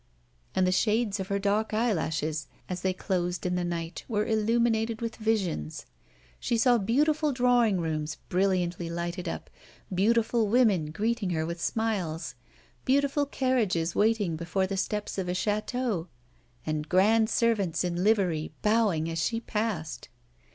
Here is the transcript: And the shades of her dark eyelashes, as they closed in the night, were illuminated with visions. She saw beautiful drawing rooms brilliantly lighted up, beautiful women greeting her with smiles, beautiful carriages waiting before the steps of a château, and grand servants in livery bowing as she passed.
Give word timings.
And 0.55 0.65
the 0.65 0.71
shades 0.71 1.19
of 1.19 1.27
her 1.27 1.37
dark 1.37 1.75
eyelashes, 1.75 2.47
as 2.67 2.81
they 2.81 2.91
closed 2.91 3.45
in 3.45 3.53
the 3.53 3.63
night, 3.63 4.03
were 4.07 4.25
illuminated 4.25 4.99
with 4.99 5.17
visions. 5.17 5.85
She 6.39 6.57
saw 6.57 6.79
beautiful 6.79 7.31
drawing 7.31 7.79
rooms 7.79 8.15
brilliantly 8.27 8.89
lighted 8.89 9.29
up, 9.29 9.51
beautiful 9.93 10.47
women 10.47 10.89
greeting 10.89 11.29
her 11.29 11.45
with 11.45 11.61
smiles, 11.61 12.33
beautiful 12.83 13.27
carriages 13.27 13.93
waiting 13.93 14.35
before 14.35 14.65
the 14.65 14.75
steps 14.75 15.19
of 15.19 15.29
a 15.29 15.33
château, 15.33 16.07
and 16.65 16.89
grand 16.89 17.29
servants 17.29 17.83
in 17.83 18.03
livery 18.03 18.51
bowing 18.63 19.07
as 19.07 19.19
she 19.23 19.39
passed. 19.39 20.09